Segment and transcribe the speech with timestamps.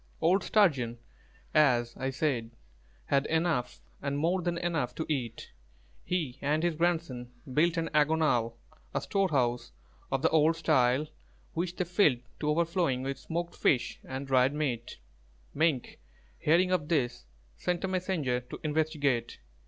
[0.19, 0.97] Old Sturgeon,
[1.53, 2.49] as I said,
[3.05, 5.51] had enough and more than enough to eat.
[6.03, 8.55] He and his grandson built an "āgonal,"
[8.95, 9.73] a storehouse
[10.11, 11.05] of the old style,
[11.53, 14.97] which they filled to overflowing with smoked fish and dried meat.
[15.53, 15.99] Mink,
[16.39, 19.37] hearing of this, sent a messenger to investigate.